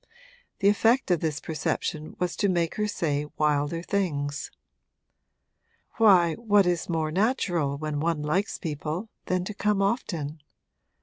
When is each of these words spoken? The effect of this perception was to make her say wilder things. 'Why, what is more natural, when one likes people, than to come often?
The 0.61 0.67
effect 0.67 1.11
of 1.11 1.19
this 1.19 1.39
perception 1.39 2.15
was 2.17 2.35
to 2.37 2.49
make 2.49 2.73
her 2.77 2.87
say 2.87 3.27
wilder 3.37 3.83
things. 3.83 4.49
'Why, 5.97 6.33
what 6.33 6.65
is 6.65 6.89
more 6.89 7.11
natural, 7.11 7.77
when 7.77 7.99
one 7.99 8.23
likes 8.23 8.57
people, 8.57 9.09
than 9.27 9.45
to 9.45 9.53
come 9.53 9.79
often? 9.79 10.41